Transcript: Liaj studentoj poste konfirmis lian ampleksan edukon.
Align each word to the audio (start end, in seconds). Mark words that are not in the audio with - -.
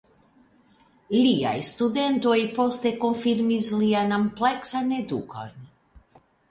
Liaj 1.15 1.59
studentoj 1.67 2.39
poste 2.57 2.95
konfirmis 3.05 3.71
lian 3.83 4.19
ampleksan 4.21 4.95
edukon. 5.03 5.59